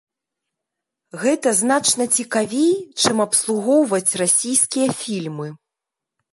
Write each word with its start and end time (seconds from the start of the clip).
Гэта 1.23 1.49
значна 1.59 2.07
цікавей, 2.17 2.73
чым 3.03 3.23
абслугоўваць 3.29 4.15
расійскія 4.25 4.89
фільмы. 5.07 5.47